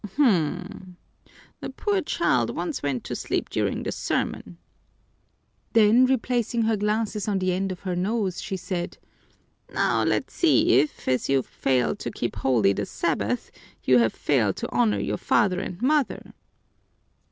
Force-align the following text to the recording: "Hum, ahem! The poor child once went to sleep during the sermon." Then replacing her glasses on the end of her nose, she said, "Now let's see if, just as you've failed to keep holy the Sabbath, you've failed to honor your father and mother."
"Hum, 0.17 0.25
ahem! 0.25 0.97
The 1.59 1.69
poor 1.69 2.01
child 2.01 2.55
once 2.55 2.81
went 2.81 3.03
to 3.03 3.15
sleep 3.15 3.51
during 3.51 3.83
the 3.83 3.91
sermon." 3.91 4.57
Then 5.73 6.07
replacing 6.07 6.63
her 6.63 6.75
glasses 6.75 7.27
on 7.27 7.37
the 7.37 7.51
end 7.53 7.71
of 7.71 7.81
her 7.81 7.95
nose, 7.95 8.41
she 8.41 8.57
said, 8.57 8.97
"Now 9.71 10.01
let's 10.03 10.33
see 10.33 10.79
if, 10.79 10.95
just 10.95 11.07
as 11.07 11.29
you've 11.29 11.45
failed 11.45 11.99
to 11.99 12.09
keep 12.09 12.37
holy 12.37 12.73
the 12.73 12.87
Sabbath, 12.87 13.51
you've 13.83 14.11
failed 14.11 14.55
to 14.55 14.71
honor 14.71 14.97
your 14.97 15.17
father 15.17 15.59
and 15.59 15.79
mother." 15.83 16.33